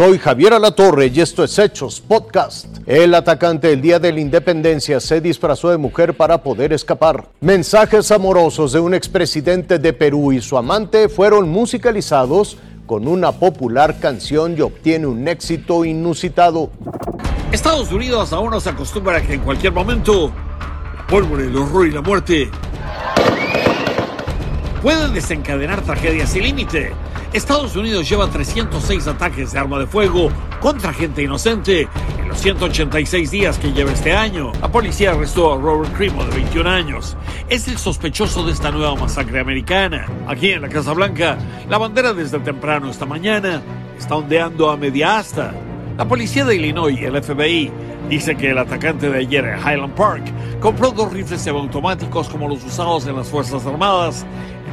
[0.00, 2.68] Soy Javier Alatorre y esto es Hechos Podcast.
[2.86, 7.28] El atacante el día de la independencia se disfrazó de mujer para poder escapar.
[7.42, 14.00] Mensajes amorosos de un expresidente de Perú y su amante fueron musicalizados con una popular
[14.00, 16.70] canción y obtiene un éxito inusitado.
[17.52, 20.32] Estados Unidos aún no se acostumbra a que en cualquier momento
[21.10, 22.50] pólvora, el horror y la muerte
[24.80, 26.90] pueden desencadenar tragedias sin límite.
[27.32, 30.30] Estados Unidos lleva 306 ataques de arma de fuego
[30.60, 31.88] contra gente inocente
[32.18, 34.50] en los 186 días que lleva este año.
[34.60, 37.16] La policía arrestó a Robert Crimo, de 21 años.
[37.48, 40.06] Es el sospechoso de esta nueva masacre americana.
[40.26, 41.38] Aquí en la Casa Blanca,
[41.68, 43.62] la bandera desde temprano esta mañana
[43.96, 45.54] está ondeando a media asta.
[45.96, 47.70] La policía de Illinois el FBI
[48.08, 50.24] dice que el atacante de ayer en Highland Park
[50.58, 54.26] compró dos rifles semiautomáticos como los usados en las Fuerzas Armadas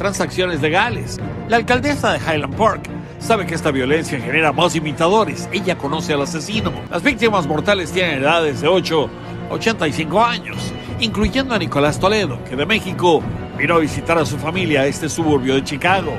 [0.00, 1.18] transacciones legales.
[1.46, 2.88] La alcaldesa de Highland Park
[3.18, 5.46] sabe que esta violencia genera más imitadores.
[5.52, 6.72] Ella conoce al asesino.
[6.90, 9.10] Las víctimas mortales tienen edades de 8
[9.50, 10.56] a 85 años,
[11.00, 13.22] incluyendo a Nicolás Toledo, que de México
[13.58, 16.14] vino a visitar a su familia a este suburbio de Chicago.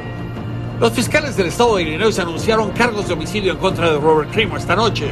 [0.79, 4.57] Los fiscales del estado de Illinois anunciaron cargos de homicidio en contra de Robert Crimo
[4.57, 5.07] esta noche.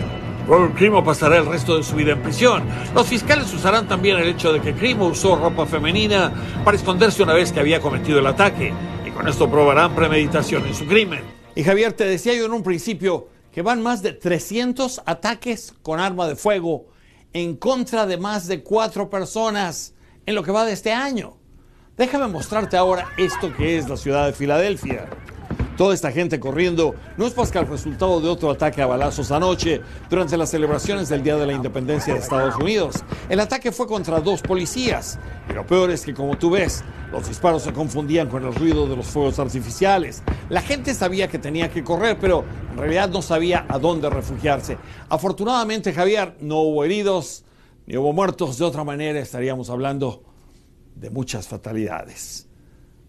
[0.49, 2.63] Robert Crimo pasará el resto de su vida en prisión.
[2.95, 6.33] Los fiscales usarán también el hecho de que Crimo usó ropa femenina
[6.65, 8.73] para esconderse una vez que había cometido el ataque.
[9.05, 11.21] Y con esto probarán premeditación en su crimen.
[11.53, 15.99] Y Javier, te decía yo en un principio que van más de 300 ataques con
[15.99, 16.87] arma de fuego
[17.31, 19.93] en contra de más de cuatro personas
[20.25, 21.37] en lo que va de este año.
[21.95, 25.09] Déjame mostrarte ahora esto que es la ciudad de Filadelfia.
[25.79, 30.35] Toda esta gente corriendo no es el resultado de otro ataque a balazos anoche durante
[30.35, 32.97] las celebraciones del Día de la Independencia de Estados Unidos.
[33.29, 35.17] El ataque fue contra dos policías
[35.49, 38.87] y lo peor es que como tú ves, los disparos se confundían con el ruido
[38.89, 40.21] de los fuegos artificiales.
[40.49, 44.77] La gente sabía que tenía que correr, pero en realidad no sabía a dónde refugiarse.
[45.07, 47.45] Afortunadamente, Javier, no hubo heridos
[47.85, 48.57] ni hubo muertos.
[48.57, 50.23] De otra manera, estaríamos hablando
[50.93, 52.48] de muchas fatalidades.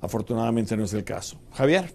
[0.00, 1.38] Afortunadamente no es el caso.
[1.52, 1.92] Javier.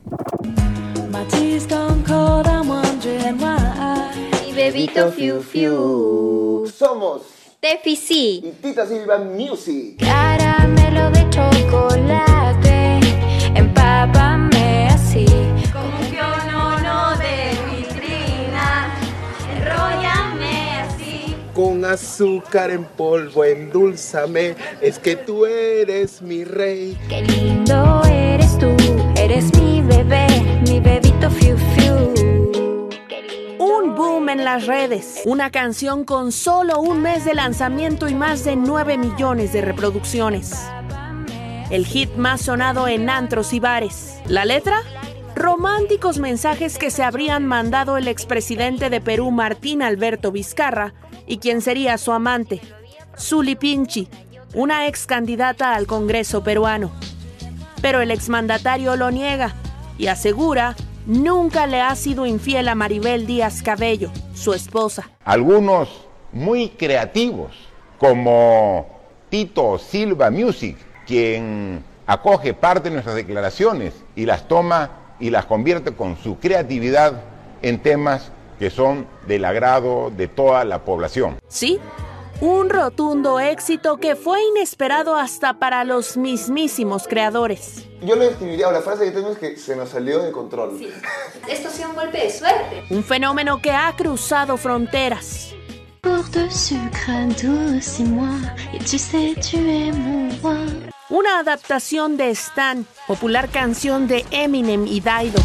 [4.45, 6.67] Mi bebito Fiu Fiu.
[6.67, 7.21] Somos
[7.59, 8.41] Tefi sí.
[8.43, 9.97] y Tita Silva Music.
[9.99, 12.99] Caramelo de chocolate.
[13.55, 15.25] Empápame así.
[15.73, 18.93] Como un pionono de vitrina.
[19.51, 21.35] Enróllame así.
[21.55, 24.55] Con azúcar en polvo, endulzame.
[24.79, 26.95] Es que tú eres mi rey.
[27.09, 27.94] Qué lindo.
[29.25, 30.27] Eres mi bebé.
[30.67, 32.13] Mi bebito Fiu Fiu.
[33.57, 35.23] Un boom en las redes.
[35.25, 40.53] Una canción con solo un mes de lanzamiento y más de 9 millones de reproducciones.
[41.71, 44.19] El hit más sonado en antros y bares.
[44.27, 44.83] ¿La letra?
[45.35, 50.93] Románticos mensajes que se habrían mandado el expresidente de Perú, Martín Alberto Vizcarra,
[51.25, 52.61] y quien sería su amante,
[53.17, 54.07] Zuli Pinchi,
[54.53, 56.91] una ex candidata al Congreso peruano.
[57.85, 59.53] Pero el exmandatario lo niega
[59.99, 60.75] y asegura
[61.05, 65.11] nunca le ha sido infiel a Maribel Díaz Cabello, su esposa.
[65.23, 65.89] algunos
[66.31, 67.51] muy creativos,
[67.99, 68.87] como
[69.29, 70.75] Tito Silva Music,
[71.05, 77.21] quien acoge parte de nuestras declaraciones y las toma y las convierte con su creatividad
[77.61, 81.37] en temas que son del agrado de toda la población.
[81.49, 81.79] Sí,
[82.41, 87.87] un rotundo éxito que fue inesperado hasta para los mismísimos creadores.
[88.01, 90.79] Yo lo definiría, o la frase que tengo es que se nos salió de control.
[91.47, 92.83] Esto ha sido un golpe de suerte.
[92.89, 95.53] Un fenómeno que ha cruzado fronteras.
[96.01, 98.29] Pour de sucre douce et moi,
[98.73, 100.91] et tu sais, tu es mon roi.
[101.09, 105.39] Una adaptación de Stan, popular canción de Eminem y Dido.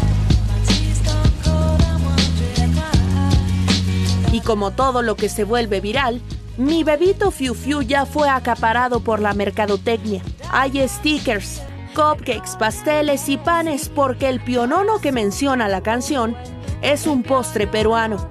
[4.31, 6.21] Y como todo lo que se vuelve viral,
[6.57, 10.21] mi bebito Fiu Fiu ya fue acaparado por la mercadotecnia.
[10.51, 11.61] Hay stickers,
[11.95, 16.35] cupcakes, pasteles y panes porque el pionono que menciona la canción
[16.81, 18.29] es un postre peruano.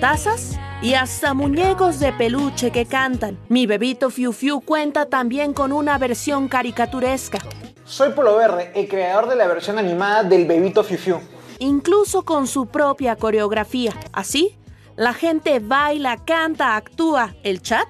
[0.00, 3.38] Tazas y hasta muñecos de peluche que cantan.
[3.48, 7.38] Mi bebito Fiu Fiu cuenta también con una versión caricaturesca.
[7.84, 11.20] Soy Polo Verde, el creador de la versión animada del Bebito Fiu Fiu.
[11.58, 13.92] incluso con su propia coreografía.
[14.12, 14.56] Así,
[14.96, 17.88] la gente baila, canta, actúa el chat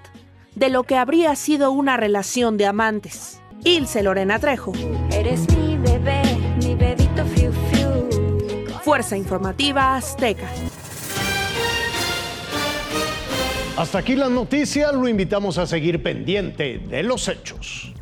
[0.55, 3.41] de lo que habría sido una relación de amantes.
[3.65, 4.73] Ilse Lorena Trejo,
[5.11, 6.23] Eres mi bebé.
[6.63, 8.79] Mi bebito Fiu Fiu.
[8.83, 10.49] Fuerza Informativa Azteca.
[13.77, 17.94] Hasta aquí las noticias, lo invitamos a seguir pendiente de los hechos.